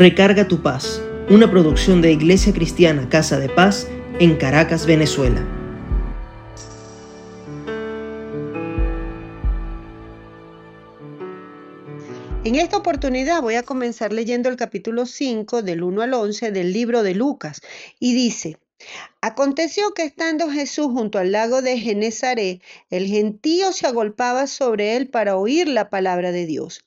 Recarga 0.00 0.48
tu 0.48 0.62
paz, 0.62 0.98
una 1.28 1.50
producción 1.50 2.00
de 2.00 2.10
Iglesia 2.10 2.54
Cristiana 2.54 3.06
Casa 3.10 3.38
de 3.38 3.50
Paz 3.50 3.86
en 4.18 4.34
Caracas, 4.36 4.86
Venezuela. 4.86 5.46
En 12.44 12.54
esta 12.54 12.78
oportunidad 12.78 13.42
voy 13.42 13.56
a 13.56 13.62
comenzar 13.62 14.14
leyendo 14.14 14.48
el 14.48 14.56
capítulo 14.56 15.04
5 15.04 15.60
del 15.60 15.82
1 15.82 16.00
al 16.00 16.14
11 16.14 16.50
del 16.50 16.72
libro 16.72 17.02
de 17.02 17.14
Lucas 17.14 17.60
y 17.98 18.14
dice, 18.14 18.56
Aconteció 19.20 19.92
que 19.92 20.04
estando 20.04 20.48
Jesús 20.50 20.86
junto 20.86 21.18
al 21.18 21.32
lago 21.32 21.60
de 21.60 21.78
Genezaret, 21.78 22.62
el 22.88 23.06
gentío 23.06 23.72
se 23.72 23.86
agolpaba 23.86 24.46
sobre 24.46 24.96
él 24.96 25.10
para 25.10 25.36
oír 25.36 25.68
la 25.68 25.90
palabra 25.90 26.32
de 26.32 26.46
Dios 26.46 26.86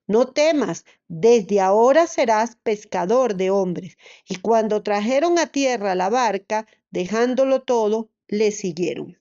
no 0.07 0.27
temas, 0.27 0.85
desde 1.07 1.61
ahora 1.61 2.07
serás 2.07 2.55
pescador 2.55 3.35
de 3.35 3.49
hombres. 3.49 3.97
Y 4.27 4.37
cuando 4.37 4.83
trajeron 4.83 5.39
a 5.39 5.47
tierra 5.47 5.95
la 5.95 6.09
barca, 6.09 6.67
dejándolo 6.89 7.61
todo, 7.61 8.09
le 8.27 8.51
siguieron. 8.51 9.17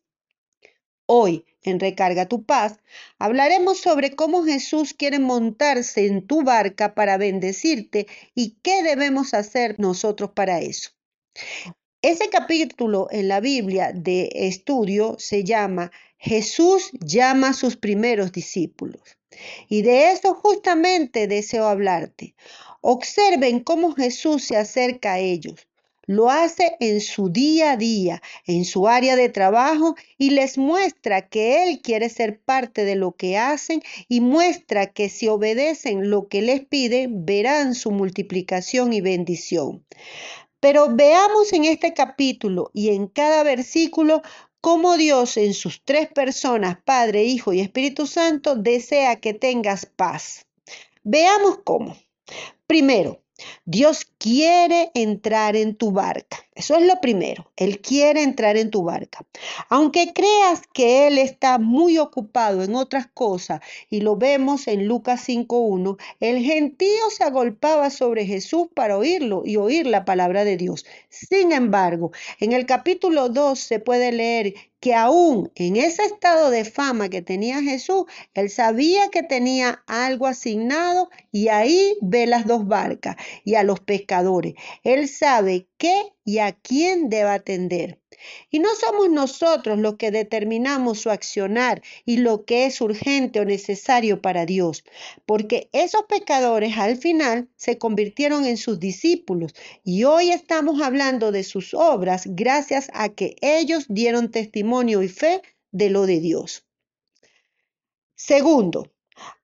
Hoy, 1.06 1.45
en 1.62 1.81
Recarga 1.81 2.27
tu 2.27 2.45
Paz, 2.45 2.78
hablaremos 3.19 3.78
sobre 3.78 4.14
cómo 4.14 4.45
Jesús 4.45 4.95
quiere 4.95 5.19
montarse 5.19 6.06
en 6.06 6.27
tu 6.27 6.42
barca 6.42 6.94
para 6.94 7.19
bendecirte 7.19 8.06
y 8.34 8.56
qué 8.62 8.83
debemos 8.83 9.34
hacer 9.34 9.78
nosotros 9.78 10.31
para 10.33 10.60
eso. 10.60 10.91
Ese 12.03 12.31
capítulo 12.31 13.09
en 13.10 13.28
la 13.28 13.41
Biblia 13.41 13.93
de 13.93 14.31
estudio 14.33 15.16
se 15.19 15.44
llama 15.44 15.91
Jesús 16.22 16.91
llama 17.00 17.48
a 17.48 17.54
sus 17.54 17.76
primeros 17.76 18.31
discípulos. 18.31 19.00
Y 19.69 19.81
de 19.81 20.12
eso 20.12 20.34
justamente 20.34 21.26
deseo 21.26 21.66
hablarte. 21.66 22.34
Observen 22.82 23.60
cómo 23.60 23.92
Jesús 23.92 24.44
se 24.44 24.56
acerca 24.56 25.14
a 25.14 25.19
ellos. 25.19 25.66
Lo 26.04 26.28
hace 26.28 26.76
en 26.80 27.00
su 27.00 27.30
día 27.30 27.72
a 27.72 27.76
día, 27.76 28.20
en 28.47 28.66
su 28.66 28.86
área 28.86 29.16
de 29.16 29.30
trabajo 29.30 29.94
y 30.19 30.30
les 30.30 30.59
muestra 30.59 31.28
que 31.28 31.62
Él 31.62 31.80
quiere 31.80 32.10
ser 32.10 32.41
parte 32.41 32.84
de 32.84 32.97
lo 32.97 33.12
que 33.12 33.38
hacen 33.38 33.80
y 34.09 34.20
muestra 34.20 34.92
que 34.92 35.09
si 35.09 35.28
obedecen 35.28 36.10
lo 36.10 36.28
que 36.28 36.42
les 36.42 36.66
pide, 36.66 37.06
verán 37.09 37.75
su 37.75 37.92
multiplicación 37.92 38.92
y 38.92 39.00
bendición. 39.00 39.86
Pero 40.59 40.94
veamos 40.94 41.54
en 41.54 41.64
este 41.64 41.94
capítulo 41.94 42.70
y 42.75 42.91
en 42.91 43.06
cada 43.06 43.42
versículo 43.42 44.20
cómo 44.60 44.97
Dios 44.97 45.37
en 45.37 45.54
sus 45.54 45.82
tres 45.84 46.09
personas, 46.09 46.78
Padre, 46.84 47.25
Hijo 47.25 47.53
y 47.53 47.60
Espíritu 47.60 48.06
Santo, 48.06 48.56
desea 48.56 49.16
que 49.16 49.34
tengas 49.34 49.87
paz. 49.87 50.47
Veamos 51.03 51.60
cómo. 51.65 51.97
Primero, 52.66 53.19
Dios 53.65 54.06
quiere 54.19 54.91
entrar 54.95 55.56
en 55.56 55.75
tu 55.75 55.93
barca. 55.93 56.39
Eso 56.55 56.77
es 56.77 56.87
lo 56.87 57.01
primero. 57.01 57.51
Él 57.56 57.81
quiere 57.81 58.23
entrar 58.23 58.56
en 58.56 58.71
tu 58.71 58.83
barca. 58.83 59.25
Aunque 59.69 60.12
creas 60.12 60.62
que 60.75 61.06
Él 61.06 61.17
está 61.17 61.59
muy 61.59 61.99
ocupado 61.99 62.62
en 62.62 62.75
otras 62.75 63.06
cosas, 63.06 63.61
y 63.89 64.03
lo 64.03 64.17
vemos 64.17 64.69
en 64.69 64.87
Lucas 64.87 65.27
5.1, 65.27 65.97
el 66.21 66.43
gentío 66.43 67.11
se 67.11 67.25
agolpaba 67.25 67.89
sobre 67.91 68.27
Jesús 68.27 68.69
para 68.75 68.99
oírlo 68.99 69.43
y 69.45 69.57
oír 69.57 69.87
la 69.87 70.05
palabra 70.05 70.45
de 70.45 70.57
Dios. 70.57 70.84
Sin 71.09 71.53
embargo, 71.53 72.12
en 72.41 72.53
el 72.53 72.67
capítulo 72.67 73.28
2 73.28 73.59
se 73.59 73.78
puede 73.78 74.12
leer 74.12 74.55
que 74.80 74.94
aún 74.94 75.52
en 75.54 75.76
ese 75.76 76.04
estado 76.04 76.50
de 76.50 76.64
fama 76.64 77.08
que 77.08 77.22
tenía 77.22 77.62
Jesús, 77.62 78.04
él 78.34 78.50
sabía 78.50 79.10
que 79.10 79.22
tenía 79.22 79.82
algo 79.86 80.26
asignado 80.26 81.10
y 81.30 81.48
ahí 81.48 81.96
ve 82.02 82.26
las 82.26 82.46
dos 82.46 82.66
barcas 82.66 83.16
y 83.44 83.54
a 83.54 83.62
los 83.62 83.80
pescadores. 83.80 84.54
Él 84.82 85.08
sabe 85.08 85.69
qué 85.80 86.12
y 86.26 86.38
a 86.38 86.52
quién 86.52 87.08
debe 87.08 87.30
atender. 87.30 87.98
Y 88.50 88.58
no 88.58 88.68
somos 88.74 89.08
nosotros 89.08 89.78
los 89.78 89.96
que 89.96 90.10
determinamos 90.10 91.00
su 91.00 91.10
accionar 91.10 91.82
y 92.04 92.18
lo 92.18 92.44
que 92.44 92.66
es 92.66 92.80
urgente 92.82 93.41
o 93.41 93.46
necesario 93.46 94.20
para 94.20 94.44
Dios, 94.44 94.84
porque 95.24 95.70
esos 95.72 96.02
pecadores 96.04 96.76
al 96.76 96.98
final 96.98 97.48
se 97.56 97.78
convirtieron 97.78 98.44
en 98.44 98.58
sus 98.58 98.78
discípulos 98.78 99.54
y 99.82 100.04
hoy 100.04 100.30
estamos 100.30 100.82
hablando 100.82 101.32
de 101.32 101.44
sus 101.44 101.72
obras 101.72 102.24
gracias 102.26 102.91
a 102.92 103.08
que 103.08 103.36
ellos 103.41 103.86
dieron 103.88 104.30
testimonio 104.30 105.02
y 105.02 105.08
fe 105.08 105.41
de 105.72 105.88
lo 105.88 106.04
de 106.04 106.20
Dios. 106.20 106.66
Segundo, 108.16 108.92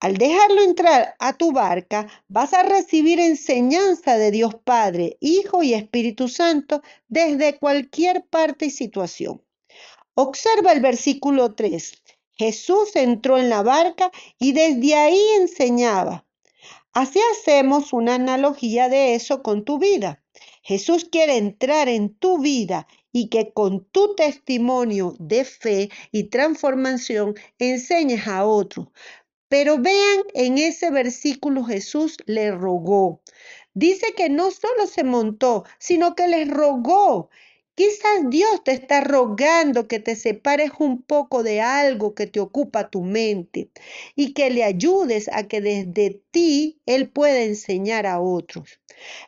al 0.01 0.17
dejarlo 0.17 0.63
entrar 0.63 1.15
a 1.19 1.33
tu 1.33 1.53
barca, 1.53 2.07
vas 2.29 2.53
a 2.53 2.63
recibir 2.63 3.19
enseñanza 3.21 4.17
de 4.17 4.31
Dios 4.31 4.55
Padre, 4.65 5.17
Hijo 5.21 5.63
y 5.63 5.75
Espíritu 5.75 6.29
Santo 6.29 6.83
desde 7.09 7.59
cualquier 7.59 8.25
parte 8.27 8.67
y 8.67 8.71
situación. 8.71 9.43
Observa 10.15 10.73
el 10.73 10.81
versículo 10.81 11.55
3. 11.55 12.03
Jesús 12.33 12.97
entró 12.97 13.39
en 13.39 13.49
la 13.49 13.63
barca 13.63 14.11
y 14.39 14.53
desde 14.53 14.95
ahí 14.95 15.23
enseñaba. 15.39 16.27
Así 16.93 17.21
hacemos 17.33 17.93
una 17.93 18.15
analogía 18.15 18.89
de 18.89 19.15
eso 19.15 19.43
con 19.43 19.65
tu 19.65 19.79
vida. 19.79 20.23
Jesús 20.63 21.05
quiere 21.05 21.37
entrar 21.37 21.89
en 21.89 22.15
tu 22.15 22.39
vida 22.39 22.87
y 23.13 23.29
que 23.29 23.53
con 23.53 23.85
tu 23.85 24.15
testimonio 24.15 25.15
de 25.19 25.45
fe 25.45 25.91
y 26.13 26.25
transformación 26.25 27.35
enseñes 27.59 28.27
a 28.27 28.45
otros. 28.45 28.89
Pero 29.49 29.79
vean, 29.79 30.25
en 30.35 30.59
ese 30.59 30.91
versículo 30.91 31.65
Jesús 31.65 32.17
le 32.27 32.51
rogó. 32.51 33.21
Dice 33.75 34.15
que 34.17 34.29
no 34.29 34.51
solo 34.51 34.87
se 34.87 35.05
montó, 35.05 35.65
sino 35.79 36.15
que 36.15 36.27
les 36.29 36.49
rogó. 36.49 37.31
Quizás 37.77 38.31
Dios 38.31 38.65
te 38.65 38.73
está 38.73 39.03
rogando 39.03 39.87
que 39.87 40.01
te 40.01 40.17
separes 40.17 40.71
un 40.79 41.03
poco 41.03 41.43
de 41.43 41.61
algo 41.61 42.15
que 42.15 42.27
te 42.27 42.41
ocupa 42.41 42.89
tu 42.89 43.03
mente 43.03 43.71
y 44.15 44.33
que 44.33 44.49
le 44.49 44.65
ayudes 44.65 45.29
a 45.31 45.47
que 45.47 45.61
desde 45.61 46.23
ti 46.31 46.81
Él 46.87 47.11
pueda 47.11 47.43
enseñar 47.43 48.07
a 48.07 48.19
otros. 48.19 48.81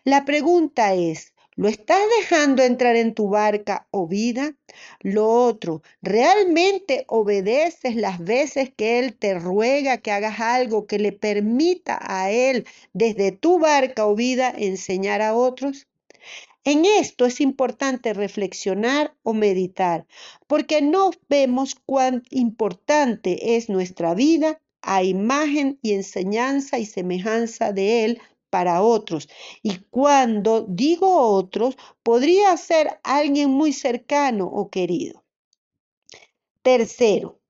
La 0.02 0.24
pregunta 0.24 0.94
es, 0.94 1.34
¿Lo 1.58 1.66
estás 1.66 1.98
dejando 2.20 2.62
entrar 2.62 2.94
en 2.94 3.14
tu 3.14 3.30
barca 3.30 3.88
o 3.90 4.06
vida? 4.06 4.54
Lo 5.00 5.28
otro, 5.28 5.82
¿realmente 6.00 7.04
obedeces 7.08 7.96
las 7.96 8.20
veces 8.20 8.70
que 8.72 9.00
Él 9.00 9.16
te 9.16 9.36
ruega 9.36 9.98
que 9.98 10.12
hagas 10.12 10.38
algo 10.38 10.86
que 10.86 11.00
le 11.00 11.10
permita 11.10 11.98
a 12.00 12.30
Él 12.30 12.64
desde 12.92 13.32
tu 13.32 13.58
barca 13.58 14.06
o 14.06 14.14
vida 14.14 14.54
enseñar 14.56 15.20
a 15.20 15.34
otros? 15.34 15.88
En 16.62 16.84
esto 16.84 17.26
es 17.26 17.40
importante 17.40 18.14
reflexionar 18.14 19.16
o 19.24 19.34
meditar, 19.34 20.06
porque 20.46 20.80
no 20.80 21.10
vemos 21.28 21.74
cuán 21.74 22.22
importante 22.30 23.56
es 23.56 23.68
nuestra 23.68 24.14
vida 24.14 24.60
a 24.80 25.02
imagen 25.02 25.80
y 25.82 25.94
enseñanza 25.94 26.78
y 26.78 26.86
semejanza 26.86 27.72
de 27.72 28.04
Él 28.04 28.20
para 28.50 28.82
otros. 28.82 29.28
Y 29.62 29.78
cuando 29.90 30.66
digo 30.68 31.32
otros, 31.32 31.76
podría 32.02 32.56
ser 32.56 33.00
alguien 33.02 33.50
muy 33.50 33.72
cercano 33.72 34.46
o 34.46 34.70
querido. 34.70 35.24
Tercero, 36.62 37.40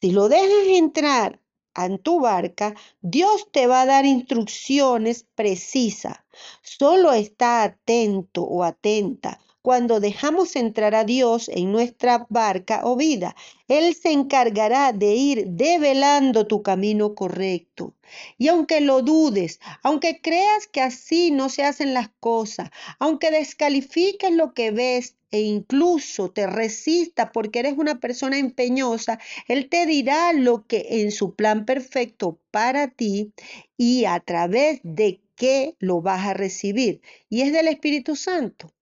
si 0.00 0.10
lo 0.10 0.28
dejas 0.28 0.66
entrar 0.66 1.40
en 1.76 1.98
tu 1.98 2.20
barca, 2.20 2.74
Dios 3.00 3.50
te 3.50 3.66
va 3.66 3.82
a 3.82 3.86
dar 3.86 4.04
instrucciones 4.04 5.26
precisas. 5.34 6.18
Solo 6.62 7.12
está 7.12 7.62
atento 7.62 8.42
o 8.42 8.64
atenta 8.64 9.40
cuando 9.64 9.98
dejamos 9.98 10.56
entrar 10.56 10.94
a 10.94 11.04
Dios 11.04 11.48
en 11.48 11.72
nuestra 11.72 12.26
barca 12.28 12.82
o 12.84 12.96
vida. 12.96 13.34
Él 13.66 13.94
se 13.94 14.12
encargará 14.12 14.92
de 14.92 15.14
ir 15.14 15.46
develando 15.46 16.46
tu 16.46 16.62
camino 16.62 17.14
correcto. 17.14 17.94
Y 18.36 18.48
aunque 18.48 18.82
lo 18.82 19.00
dudes, 19.00 19.60
aunque 19.82 20.20
creas 20.20 20.66
que 20.66 20.82
así 20.82 21.30
no 21.30 21.48
se 21.48 21.64
hacen 21.64 21.94
las 21.94 22.10
cosas, 22.20 22.68
aunque 22.98 23.30
descalifiques 23.30 24.30
lo 24.32 24.52
que 24.52 24.70
ves 24.70 25.16
e 25.30 25.40
incluso 25.40 26.30
te 26.30 26.46
resista 26.46 27.32
porque 27.32 27.60
eres 27.60 27.78
una 27.78 28.00
persona 28.00 28.38
empeñosa, 28.38 29.18
Él 29.48 29.70
te 29.70 29.86
dirá 29.86 30.34
lo 30.34 30.66
que 30.66 30.88
en 30.90 31.10
su 31.10 31.34
plan 31.34 31.64
perfecto 31.64 32.38
para 32.50 32.88
ti 32.88 33.32
y 33.78 34.04
a 34.04 34.20
través 34.20 34.80
de 34.82 35.22
qué 35.36 35.74
lo 35.78 36.02
vas 36.02 36.26
a 36.26 36.34
recibir. 36.34 37.00
Y 37.30 37.40
es 37.40 37.50
del 37.50 37.68
Espíritu 37.68 38.14
Santo. 38.14 38.74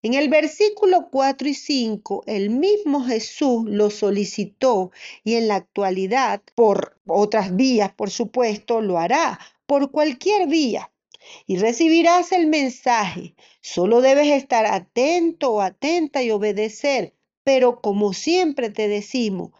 En 0.00 0.14
el 0.14 0.28
versículo 0.28 1.08
4 1.10 1.48
y 1.48 1.54
5, 1.54 2.22
el 2.26 2.50
mismo 2.50 3.02
Jesús 3.02 3.64
lo 3.66 3.90
solicitó 3.90 4.92
y 5.24 5.34
en 5.34 5.48
la 5.48 5.56
actualidad, 5.56 6.40
por 6.54 6.96
otras 7.04 7.56
vías, 7.56 7.92
por 7.94 8.08
supuesto, 8.10 8.80
lo 8.80 8.98
hará, 8.98 9.40
por 9.66 9.90
cualquier 9.90 10.46
vía. 10.46 10.92
Y 11.48 11.56
recibirás 11.56 12.30
el 12.30 12.46
mensaje. 12.46 13.34
Solo 13.60 14.00
debes 14.00 14.28
estar 14.28 14.66
atento 14.66 15.54
o 15.54 15.60
atenta 15.60 16.22
y 16.22 16.30
obedecer. 16.30 17.14
Pero 17.42 17.80
como 17.80 18.12
siempre 18.12 18.70
te 18.70 18.86
decimos, 18.86 19.50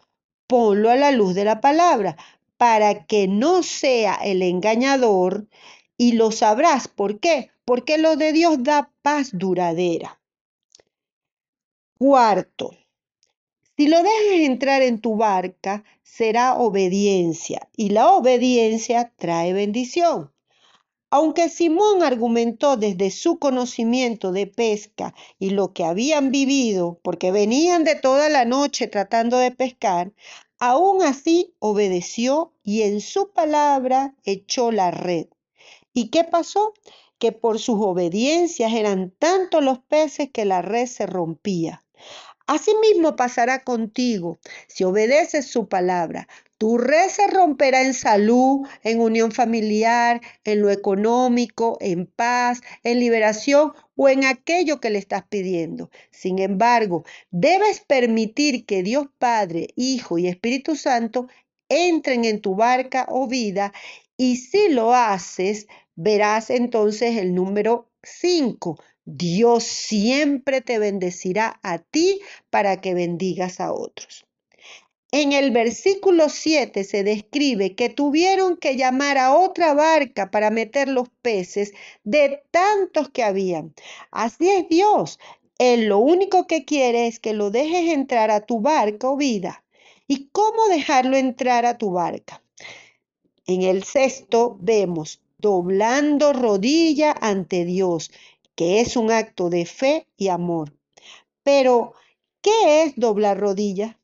ponlo 0.47 0.89
a 0.89 0.95
la 0.95 1.11
luz 1.11 1.35
de 1.35 1.43
la 1.43 1.59
palabra 1.59 2.15
para 2.55 3.05
que 3.05 3.27
no 3.27 3.61
sea 3.61 4.15
el 4.15 4.41
engañador 4.41 5.47
y 5.97 6.13
lo 6.13 6.31
sabrás. 6.31 6.87
¿Por 6.87 7.19
qué? 7.19 7.51
Porque 7.65 7.97
lo 7.97 8.15
de 8.15 8.31
Dios 8.31 8.63
da 8.63 8.89
paz 9.01 9.31
duradera. 9.33 10.18
Cuarto, 12.01 12.71
si 13.75 13.87
lo 13.87 13.97
dejas 13.97 14.39
entrar 14.39 14.81
en 14.81 15.01
tu 15.01 15.17
barca, 15.17 15.83
será 16.01 16.57
obediencia 16.57 17.67
y 17.75 17.89
la 17.89 18.13
obediencia 18.13 19.11
trae 19.17 19.51
bendición. 19.51 20.31
Aunque 21.09 21.49
Simón 21.49 22.01
argumentó 22.01 22.77
desde 22.77 23.11
su 23.11 23.37
conocimiento 23.37 24.31
de 24.31 24.47
pesca 24.47 25.13
y 25.39 25.49
lo 25.49 25.73
que 25.73 25.83
habían 25.83 26.31
vivido, 26.31 27.01
porque 27.03 27.33
venían 27.33 27.83
de 27.83 27.95
toda 27.95 28.29
la 28.29 28.45
noche 28.45 28.87
tratando 28.87 29.37
de 29.37 29.51
pescar, 29.51 30.13
aún 30.57 31.03
así 31.03 31.53
obedeció 31.59 32.53
y 32.63 32.83
en 32.83 33.01
su 33.01 33.33
palabra 33.33 34.15
echó 34.23 34.71
la 34.71 34.91
red. 34.91 35.25
¿Y 35.91 36.11
qué 36.11 36.23
pasó? 36.23 36.71
Que 37.17 37.33
por 37.33 37.59
sus 37.59 37.75
obediencias 37.81 38.71
eran 38.71 39.11
tantos 39.19 39.61
los 39.61 39.79
peces 39.79 40.29
que 40.31 40.45
la 40.45 40.61
red 40.61 40.85
se 40.85 41.05
rompía. 41.05 41.83
Asimismo 42.49 43.15
pasará 43.15 43.63
contigo 43.63 44.39
si 44.67 44.83
obedeces 44.83 45.45
su 45.45 45.69
palabra. 45.69 46.27
Tu 46.57 46.79
red 46.79 47.07
se 47.09 47.27
romperá 47.27 47.83
en 47.83 47.93
salud, 47.93 48.67
en 48.81 49.01
unión 49.01 49.31
familiar, 49.31 50.19
en 50.43 50.63
lo 50.63 50.71
económico, 50.71 51.77
en 51.79 52.07
paz, 52.07 52.61
en 52.83 52.99
liberación 52.99 53.73
o 53.95 54.09
en 54.09 54.25
aquello 54.25 54.79
que 54.79 54.89
le 54.89 54.97
estás 54.97 55.25
pidiendo. 55.29 55.91
Sin 56.09 56.39
embargo, 56.39 57.03
debes 57.29 57.81
permitir 57.81 58.65
que 58.65 58.81
Dios 58.81 59.05
Padre, 59.19 59.67
Hijo 59.75 60.17
y 60.17 60.27
Espíritu 60.27 60.75
Santo 60.75 61.27
entren 61.69 62.25
en 62.25 62.41
tu 62.41 62.55
barca 62.55 63.05
o 63.09 63.27
vida 63.27 63.73
y 64.17 64.37
si 64.37 64.69
lo 64.69 64.95
haces, 64.95 65.67
verás 65.95 66.49
entonces 66.49 67.15
el 67.17 67.35
número 67.35 67.91
5 68.01 68.79
Dios 69.11 69.63
siempre 69.63 70.61
te 70.61 70.77
bendecirá 70.77 71.59
a 71.63 71.79
ti 71.79 72.21
para 72.51 72.79
que 72.79 72.93
bendigas 72.93 73.59
a 73.59 73.73
otros. 73.73 74.25
En 75.11 75.31
el 75.31 75.49
versículo 75.49 76.29
7 76.29 76.83
se 76.83 77.03
describe 77.03 77.73
que 77.73 77.89
tuvieron 77.89 78.57
que 78.57 78.75
llamar 78.75 79.17
a 79.17 79.35
otra 79.35 79.73
barca 79.73 80.29
para 80.29 80.51
meter 80.51 80.87
los 80.87 81.09
peces 81.23 81.73
de 82.03 82.43
tantos 82.51 83.09
que 83.09 83.23
habían. 83.23 83.73
Así 84.11 84.47
es 84.47 84.69
Dios. 84.69 85.17
Él 85.57 85.87
lo 85.87 85.97
único 85.97 86.45
que 86.45 86.63
quiere 86.63 87.07
es 87.07 87.19
que 87.19 87.33
lo 87.33 87.49
dejes 87.49 87.91
entrar 87.91 88.29
a 88.29 88.41
tu 88.41 88.61
barca 88.61 89.09
o 89.09 89.17
vida. 89.17 89.63
¿Y 90.07 90.27
cómo 90.27 90.67
dejarlo 90.69 91.17
entrar 91.17 91.65
a 91.65 91.79
tu 91.79 91.91
barca? 91.91 92.43
En 93.47 93.63
el 93.63 93.83
sexto 93.83 94.55
vemos 94.61 95.19
doblando 95.39 96.33
rodilla 96.33 97.15
ante 97.19 97.65
Dios 97.65 98.11
que 98.59 98.81
es 98.81 98.97
un 98.97 99.09
acto 99.09 99.49
de 99.49 99.65
fe 99.65 100.05
y 100.17 100.27
amor. 100.27 100.73
Pero, 101.43 101.93
¿qué 102.41 102.83
es 102.83 102.93
doblar 102.97 103.39
rodillas? 103.39 103.95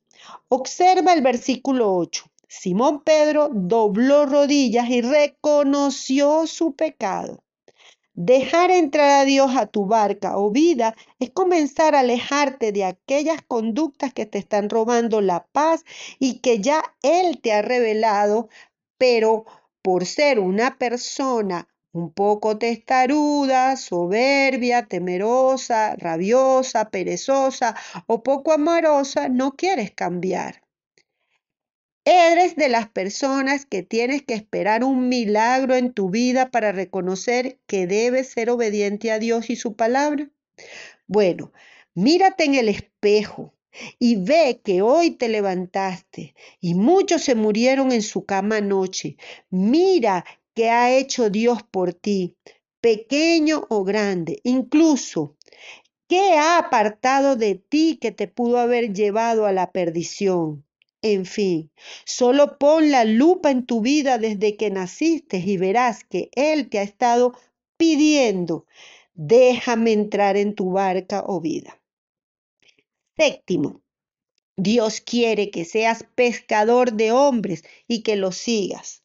Observa 0.48 1.12
el 1.12 1.20
versículo 1.20 1.94
8. 1.94 2.24
Simón 2.48 3.02
Pedro 3.04 3.50
dobló 3.52 4.24
rodillas 4.24 4.88
y 4.88 5.02
reconoció 5.02 6.46
su 6.46 6.74
pecado. 6.74 7.44
Dejar 8.14 8.70
entrar 8.70 9.20
a 9.20 9.24
Dios 9.26 9.54
a 9.54 9.66
tu 9.66 9.84
barca 9.84 10.38
o 10.38 10.50
vida 10.50 10.96
es 11.18 11.28
comenzar 11.28 11.94
a 11.94 12.00
alejarte 12.00 12.72
de 12.72 12.86
aquellas 12.86 13.42
conductas 13.42 14.14
que 14.14 14.24
te 14.24 14.38
están 14.38 14.70
robando 14.70 15.20
la 15.20 15.44
paz 15.52 15.84
y 16.18 16.38
que 16.38 16.60
ya 16.60 16.82
Él 17.02 17.42
te 17.42 17.52
ha 17.52 17.60
revelado, 17.60 18.48
pero 18.96 19.44
por 19.82 20.06
ser 20.06 20.40
una 20.40 20.78
persona 20.78 21.68
un 21.96 22.12
poco 22.12 22.58
testaruda, 22.58 23.76
soberbia, 23.76 24.86
temerosa, 24.86 25.96
rabiosa, 25.96 26.90
perezosa 26.90 27.74
o 28.06 28.22
poco 28.22 28.52
amorosa, 28.52 29.28
no 29.28 29.56
quieres 29.56 29.92
cambiar. 29.92 30.62
Eres 32.04 32.54
de 32.54 32.68
las 32.68 32.88
personas 32.88 33.66
que 33.66 33.82
tienes 33.82 34.22
que 34.22 34.34
esperar 34.34 34.84
un 34.84 35.08
milagro 35.08 35.74
en 35.74 35.92
tu 35.92 36.10
vida 36.10 36.50
para 36.50 36.70
reconocer 36.70 37.58
que 37.66 37.86
debes 37.86 38.28
ser 38.28 38.50
obediente 38.50 39.10
a 39.10 39.18
Dios 39.18 39.50
y 39.50 39.56
su 39.56 39.74
palabra. 39.74 40.28
Bueno, 41.08 41.52
mírate 41.94 42.44
en 42.44 42.54
el 42.54 42.68
espejo 42.68 43.54
y 43.98 44.16
ve 44.16 44.60
que 44.62 44.82
hoy 44.82 45.12
te 45.12 45.28
levantaste 45.28 46.34
y 46.60 46.74
muchos 46.74 47.22
se 47.22 47.34
murieron 47.34 47.90
en 47.90 48.02
su 48.02 48.24
cama 48.24 48.58
anoche. 48.58 49.16
Mira 49.50 50.24
que 50.56 50.70
ha 50.70 50.96
hecho 50.96 51.30
Dios 51.30 51.62
por 51.62 51.94
ti, 51.94 52.34
pequeño 52.80 53.64
o 53.68 53.84
grande, 53.84 54.40
incluso 54.42 55.36
¿Qué 56.08 56.34
ha 56.34 56.58
apartado 56.58 57.34
de 57.34 57.56
ti 57.56 57.98
que 58.00 58.12
te 58.12 58.28
pudo 58.28 58.58
haber 58.58 58.92
llevado 58.92 59.44
a 59.44 59.52
la 59.52 59.72
perdición? 59.72 60.64
En 61.02 61.26
fin, 61.26 61.72
solo 62.04 62.58
pon 62.58 62.92
la 62.92 63.04
lupa 63.04 63.50
en 63.50 63.66
tu 63.66 63.80
vida 63.80 64.18
desde 64.18 64.56
que 64.56 64.70
naciste 64.70 65.38
y 65.38 65.56
verás 65.56 66.04
que 66.04 66.30
Él 66.36 66.68
te 66.68 66.78
ha 66.78 66.82
estado 66.82 67.32
pidiendo, 67.76 68.66
déjame 69.14 69.92
entrar 69.92 70.36
en 70.36 70.54
tu 70.54 70.70
barca 70.70 71.24
o 71.26 71.40
vida. 71.40 71.80
Séptimo, 73.16 73.82
Dios 74.56 75.00
quiere 75.00 75.50
que 75.50 75.64
seas 75.64 76.04
pescador 76.14 76.92
de 76.92 77.10
hombres 77.10 77.64
y 77.88 78.02
que 78.04 78.14
lo 78.14 78.30
sigas. 78.30 79.02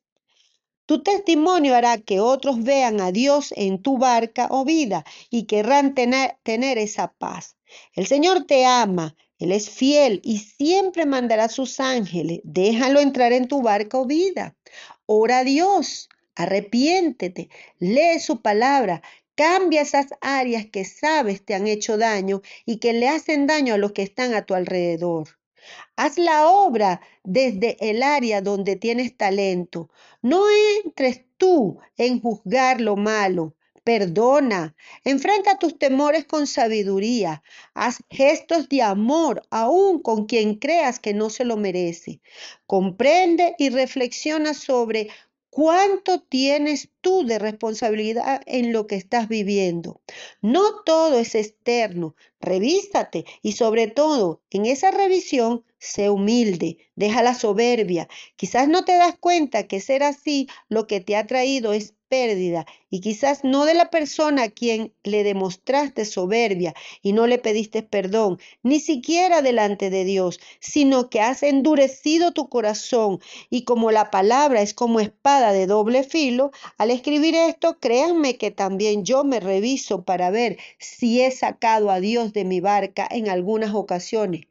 Tu 0.86 1.04
testimonio 1.04 1.76
hará 1.76 1.98
que 2.00 2.20
otros 2.20 2.64
vean 2.64 3.00
a 3.02 3.12
Dios 3.12 3.54
en 3.56 3.82
tu 3.82 3.98
barca 3.98 4.48
o 4.52 4.66
vida 4.66 5.06
y 5.30 5.46
querrán 5.46 5.94
tener, 5.96 6.78
esa 6.78 7.14
paz. 7.14 7.56
El 7.94 8.08
Señor 8.08 8.46
te 8.46 8.66
ama, 8.66 9.16
Él 9.40 9.52
es 9.52 9.70
fiel 9.70 10.22
y 10.24 10.40
siempre 10.40 11.06
mandará 11.06 11.48
sus 11.50 11.80
ángeles. 11.80 12.42
Déjalo 12.44 13.00
entrar 13.00 13.32
en 13.32 13.48
tu 13.48 13.62
barca 13.62 13.98
o 14.00 14.06
vida. 14.06 14.56
Ora 15.06 15.40
a 15.40 15.44
Dios, 15.44 16.10
arrepiéntete, 16.36 17.50
lee 17.80 18.20
su 18.20 18.42
palabra, 18.42 19.02
cambia 19.36 19.82
esas 19.82 20.08
áreas 20.22 20.66
que 20.66 20.86
sabes 20.86 21.44
te 21.46 21.54
han 21.54 21.68
hecho 21.68 21.98
daño 21.98 22.42
y 22.66 22.78
que 22.78 22.94
le 22.94 23.08
hacen 23.08 23.48
daño 23.48 23.74
a 23.74 23.78
los 23.78 23.92
que 23.94 24.04
están 24.04 24.34
a 24.34 24.46
tu 24.46 24.54
alrededor. 24.54 25.41
Haz 25.96 26.18
la 26.18 26.48
obra 26.48 27.02
desde 27.24 27.78
el 27.80 28.04
área 28.04 28.42
donde 28.42 28.76
tienes 28.76 29.16
talento. 29.18 29.90
No 30.22 30.44
entres 30.84 31.22
tú 31.38 31.80
en 31.98 32.22
juzgar 32.22 32.82
lo 32.82 32.96
malo, 32.96 33.56
Perdona, 33.84 34.76
enfrenta 35.04 35.58
tus 35.58 35.80
temores 35.80 36.26
con 36.26 36.46
sabiduría, 36.46 37.42
haz 37.74 38.04
gestos 38.12 38.70
de 38.70 38.84
amor 38.84 39.42
aún 39.50 40.04
con 40.04 40.28
quien 40.28 40.60
creas 40.60 41.00
que 41.00 41.16
no 41.16 41.32
se 41.32 41.46
lo 41.46 41.58
merece. 41.58 42.22
Comprende 42.68 43.56
y 43.58 43.70
reflexiona 43.70 44.54
sobre 44.54 45.10
¿Cuánto 45.52 46.22
tienes 46.22 46.90
tú 47.02 47.26
de 47.26 47.38
responsabilidad 47.38 48.42
en 48.46 48.72
lo 48.72 48.88
que 48.88 48.96
estás 48.96 49.28
viviendo? 49.28 50.02
No 50.42 50.82
todo 50.86 51.20
es 51.20 51.36
externo. 51.36 52.16
Revístate 52.40 53.26
y 53.42 53.52
sobre 53.52 53.88
todo 53.88 54.42
en 54.50 54.66
esa 54.66 54.92
revisión 54.92 55.66
sé 55.78 56.10
humilde, 56.10 56.78
deja 56.96 57.22
la 57.22 57.34
soberbia. 57.34 58.08
Quizás 58.38 58.70
no 58.70 58.86
te 58.86 58.94
das 58.94 59.18
cuenta 59.20 59.68
que 59.68 59.82
ser 59.82 60.04
así 60.04 60.48
lo 60.70 60.88
que 60.88 61.02
te 61.02 61.18
ha 61.18 61.28
traído 61.28 61.74
es 61.74 61.96
pérdida 62.12 62.66
y 62.90 63.00
quizás 63.00 63.46
no 63.46 63.64
de 63.64 63.74
la 63.74 63.90
persona 63.90 64.44
a 64.44 64.50
quien 64.50 64.94
le 65.04 65.24
demostraste 65.24 66.04
soberbia 66.04 66.74
y 67.02 67.14
no 67.14 67.26
le 67.26 67.38
pediste 67.38 67.84
perdón, 67.84 68.38
ni 68.64 68.82
siquiera 68.82 69.42
delante 69.42 69.90
de 69.90 70.04
Dios, 70.04 70.42
sino 70.60 71.10
que 71.10 71.22
has 71.22 71.42
endurecido 71.42 72.34
tu 72.34 72.50
corazón 72.50 73.22
y 73.50 73.64
como 73.64 73.92
la 73.92 74.12
palabra 74.12 74.62
es 74.62 74.74
como 74.74 75.00
espada 75.00 75.54
de 75.54 75.68
doble 75.68 76.04
filo, 76.04 76.52
al 76.78 76.92
escribir 76.92 77.34
esto, 77.34 77.80
créanme 77.80 78.38
que 78.38 78.52
también 78.52 79.06
yo 79.06 79.24
me 79.24 79.40
reviso 79.40 80.04
para 80.04 80.32
ver 80.32 80.58
si 80.80 81.22
he 81.22 81.32
sacado 81.32 81.92
a 81.92 82.02
Dios 82.02 82.34
de 82.34 82.44
mi 82.44 82.60
barca 82.60 83.08
en 83.10 83.30
algunas 83.30 83.74
ocasiones. 83.74 84.51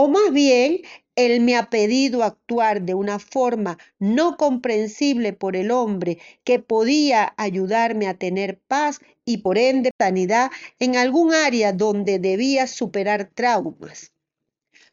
O 0.00 0.06
más 0.06 0.32
bien, 0.32 0.82
Él 1.16 1.40
me 1.40 1.56
ha 1.56 1.70
pedido 1.70 2.22
actuar 2.22 2.82
de 2.82 2.94
una 2.94 3.18
forma 3.18 3.78
no 3.98 4.36
comprensible 4.36 5.32
por 5.32 5.56
el 5.56 5.72
hombre 5.72 6.18
que 6.44 6.60
podía 6.60 7.34
ayudarme 7.36 8.06
a 8.06 8.14
tener 8.14 8.60
paz 8.60 9.00
y 9.24 9.38
por 9.38 9.58
ende 9.58 9.90
sanidad 9.98 10.52
en 10.78 10.94
algún 10.96 11.34
área 11.34 11.72
donde 11.72 12.20
debía 12.20 12.68
superar 12.68 13.32
traumas. 13.34 14.12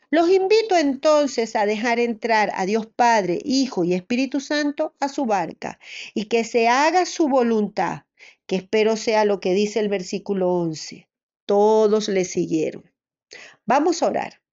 Los 0.10 0.28
invito 0.32 0.76
entonces 0.76 1.56
a 1.56 1.68
dejar 1.68 2.00
entrar 2.00 2.50
a 2.56 2.66
Dios 2.66 2.88
Padre, 2.88 3.38
Hijo 3.46 3.84
y 3.84 3.94
Espíritu 3.94 4.40
Santo 4.40 4.96
a 5.00 5.08
su 5.08 5.28
barca 5.28 5.78
y 6.16 6.26
que 6.26 6.44
se 6.44 6.68
haga 6.68 7.06
su 7.06 7.28
voluntad, 7.28 8.06
que 8.48 8.56
espero 8.56 8.98
sea 8.98 9.24
lo 9.24 9.40
que 9.40 9.54
dice 9.54 9.80
el 9.82 9.88
versículo 9.88 10.52
11. 10.52 11.08
Todos 11.46 12.08
le 12.08 12.26
siguieron. 12.26 12.92
Vamos 13.68 14.02
a 14.02 14.08
orar. 14.08 14.45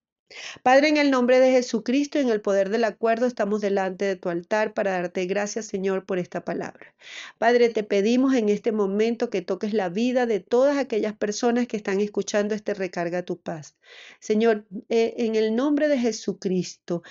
Padre, 0.62 0.88
en 0.88 0.96
el 0.96 1.10
nombre 1.10 1.40
de 1.40 1.52
Jesucristo 1.52 2.18
y 2.18 2.22
en 2.22 2.28
el 2.28 2.40
poder 2.40 2.70
del 2.70 2.84
acuerdo, 2.84 3.26
estamos 3.26 3.60
delante 3.60 4.04
de 4.04 4.16
tu 4.16 4.28
altar 4.28 4.74
para 4.74 4.92
darte 4.92 5.26
gracias, 5.26 5.66
Señor, 5.66 6.04
por 6.04 6.18
esta 6.18 6.44
palabra. 6.44 6.94
Padre, 7.38 7.68
te 7.68 7.82
pedimos 7.82 8.34
en 8.34 8.48
este 8.48 8.72
momento 8.72 9.30
que 9.30 9.42
toques 9.42 9.72
la 9.72 9.88
vida 9.88 10.26
de 10.26 10.40
todas 10.40 10.76
aquellas 10.78 11.14
personas 11.14 11.66
que 11.66 11.76
están 11.76 12.00
escuchando 12.00 12.54
este 12.54 12.74
recarga 12.74 13.22
tu 13.22 13.40
paz. 13.40 13.76
Señor, 14.20 14.66
eh, 14.88 15.14
en 15.18 15.36
el 15.36 15.54
nombre 15.56 15.88
de 15.88 15.98
Jesucristo, 15.98 17.02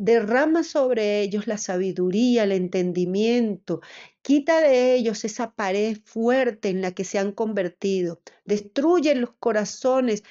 derrama 0.00 0.64
sobre 0.64 1.20
ellos 1.20 1.46
la 1.46 1.58
sabiduría, 1.58 2.44
el 2.44 2.52
entendimiento, 2.52 3.82
quita 4.22 4.60
de 4.60 4.94
ellos 4.94 5.24
esa 5.24 5.52
pared 5.52 5.98
fuerte 6.04 6.70
en 6.70 6.80
la 6.80 6.92
que 6.92 7.04
se 7.04 7.18
han 7.18 7.32
convertido, 7.32 8.20
destruye 8.46 9.14
los 9.14 9.32
corazones 9.38 10.24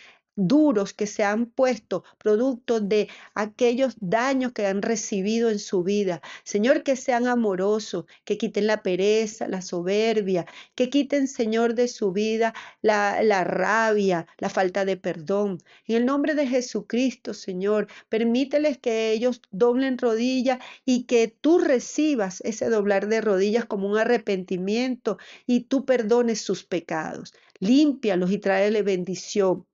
duros 0.48 0.94
que 0.94 1.08
se 1.08 1.24
han 1.24 1.46
puesto 1.48 2.04
producto 2.18 2.80
de 2.80 3.10
aquellos 3.34 3.96
daños 4.00 4.52
que 4.54 4.66
han 4.66 4.82
recibido 4.82 5.50
en 5.50 5.60
su 5.60 5.84
vida. 5.84 6.22
Señor, 6.44 6.84
que 6.84 6.96
sean 6.96 7.28
amorosos, 7.28 8.06
que 8.26 8.38
quiten 8.38 8.68
la 8.68 8.84
pereza, 8.84 9.48
la 9.48 9.62
soberbia, 9.62 10.46
que 10.76 10.90
quiten, 10.90 11.28
Señor, 11.28 11.76
de 11.76 11.88
su 11.88 12.12
vida 12.12 12.54
la, 12.82 13.22
la 13.24 13.44
rabia, 13.44 14.28
la 14.38 14.50
falta 14.50 14.86
de 14.86 14.98
perdón. 14.98 15.60
En 15.88 15.98
el 15.98 16.06
nombre 16.06 16.36
de 16.36 16.48
Jesucristo, 16.48 17.34
Señor, 17.34 17.88
permíteles 18.10 18.78
que 18.78 19.12
ellos 19.12 19.42
doblen 19.52 19.98
rodillas 19.98 20.60
y 20.86 21.04
que 21.04 21.28
tú 21.28 21.60
recibas 21.60 22.42
ese 22.42 22.70
doblar 22.70 23.08
de 23.08 23.22
rodillas 23.22 23.66
como 23.66 23.90
un 23.90 23.98
arrepentimiento 23.98 25.18
y 25.46 25.62
tú 25.62 25.86
perdones 25.86 26.42
sus 26.42 26.64
pecados. 26.64 27.34
Límpialos 27.60 28.32
y 28.32 28.38
tráele 28.40 28.84
bendición. 28.84 29.66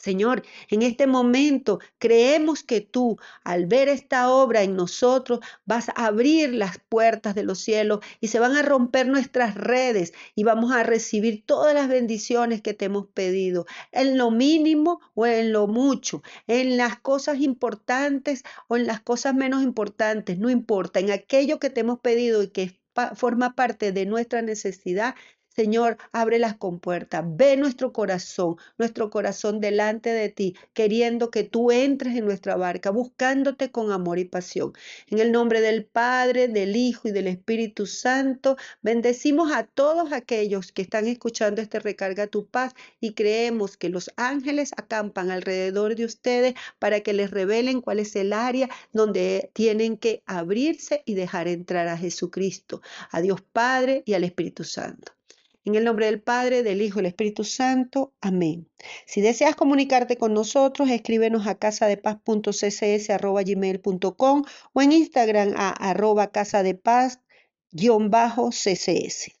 Señor, 0.00 0.42
en 0.70 0.80
este 0.80 1.06
momento 1.06 1.78
creemos 1.98 2.62
que 2.62 2.80
tú, 2.80 3.18
al 3.44 3.66
ver 3.66 3.88
esta 3.88 4.30
obra 4.30 4.62
en 4.62 4.74
nosotros, 4.74 5.40
vas 5.66 5.90
a 5.90 6.06
abrir 6.06 6.54
las 6.54 6.78
puertas 6.88 7.34
de 7.34 7.42
los 7.42 7.58
cielos 7.58 8.00
y 8.18 8.28
se 8.28 8.38
van 8.38 8.56
a 8.56 8.62
romper 8.62 9.06
nuestras 9.08 9.54
redes 9.54 10.14
y 10.34 10.44
vamos 10.44 10.72
a 10.72 10.84
recibir 10.84 11.44
todas 11.44 11.74
las 11.74 11.88
bendiciones 11.88 12.62
que 12.62 12.72
te 12.72 12.86
hemos 12.86 13.08
pedido, 13.08 13.66
en 13.92 14.16
lo 14.16 14.30
mínimo 14.30 15.00
o 15.14 15.26
en 15.26 15.52
lo 15.52 15.66
mucho, 15.66 16.22
en 16.46 16.78
las 16.78 16.98
cosas 16.98 17.40
importantes 17.40 18.42
o 18.68 18.76
en 18.78 18.86
las 18.86 19.02
cosas 19.02 19.34
menos 19.34 19.62
importantes, 19.62 20.38
no 20.38 20.48
importa, 20.48 21.00
en 21.00 21.10
aquello 21.10 21.58
que 21.58 21.68
te 21.68 21.80
hemos 21.80 22.00
pedido 22.00 22.42
y 22.42 22.48
que 22.48 22.80
forma 23.14 23.54
parte 23.54 23.92
de 23.92 24.06
nuestra 24.06 24.42
necesidad, 24.42 25.14
Señor, 25.60 25.98
abre 26.12 26.38
las 26.38 26.56
compuertas, 26.56 27.22
ve 27.26 27.58
nuestro 27.58 27.92
corazón, 27.92 28.56
nuestro 28.78 29.10
corazón 29.10 29.60
delante 29.60 30.08
de 30.08 30.30
ti, 30.30 30.56
queriendo 30.72 31.30
que 31.30 31.44
tú 31.44 31.70
entres 31.70 32.16
en 32.16 32.24
nuestra 32.24 32.56
barca, 32.56 32.88
buscándote 32.88 33.70
con 33.70 33.92
amor 33.92 34.18
y 34.18 34.24
pasión. 34.24 34.72
En 35.08 35.18
el 35.18 35.32
nombre 35.32 35.60
del 35.60 35.84
Padre, 35.84 36.48
del 36.48 36.76
Hijo 36.76 37.08
y 37.08 37.10
del 37.10 37.26
Espíritu 37.26 37.84
Santo, 37.84 38.56
bendecimos 38.80 39.52
a 39.52 39.64
todos 39.64 40.12
aquellos 40.12 40.72
que 40.72 40.80
están 40.80 41.06
escuchando 41.06 41.60
este 41.60 41.78
recarga 41.78 42.26
tu 42.26 42.46
paz 42.46 42.72
y 42.98 43.12
creemos 43.12 43.76
que 43.76 43.90
los 43.90 44.10
ángeles 44.16 44.70
acampan 44.78 45.30
alrededor 45.30 45.94
de 45.94 46.06
ustedes 46.06 46.54
para 46.78 47.00
que 47.00 47.12
les 47.12 47.30
revelen 47.30 47.82
cuál 47.82 47.98
es 47.98 48.16
el 48.16 48.32
área 48.32 48.70
donde 48.94 49.50
tienen 49.52 49.98
que 49.98 50.22
abrirse 50.24 51.02
y 51.04 51.12
dejar 51.12 51.48
entrar 51.48 51.86
a 51.88 51.98
Jesucristo, 51.98 52.80
a 53.10 53.20
Dios 53.20 53.42
Padre 53.42 54.02
y 54.06 54.14
al 54.14 54.24
Espíritu 54.24 54.64
Santo. 54.64 55.19
En 55.64 55.74
el 55.74 55.84
nombre 55.84 56.06
del 56.06 56.22
Padre, 56.22 56.62
del 56.62 56.80
Hijo 56.80 56.98
y 56.98 57.02
del 57.02 57.10
Espíritu 57.10 57.44
Santo. 57.44 58.14
Amén. 58.20 58.66
Si 59.06 59.20
deseas 59.20 59.56
comunicarte 59.56 60.16
con 60.16 60.32
nosotros, 60.32 60.88
escríbenos 60.88 61.46
a 61.46 61.56
casadepaz.ccs.gmail.com 61.56 64.42
o 64.72 64.82
en 64.82 64.92
Instagram 64.92 65.52
a 65.56 65.68
arroba 65.70 66.32
casadepaz-ccs. 66.32 69.32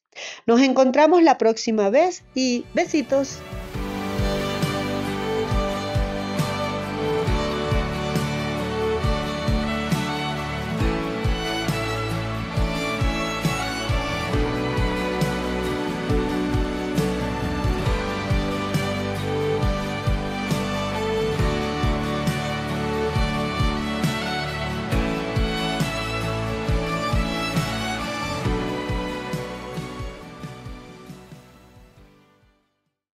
Nos 0.46 0.60
encontramos 0.60 1.22
la 1.22 1.38
próxima 1.38 1.88
vez 1.88 2.22
y 2.34 2.66
besitos. 2.74 3.38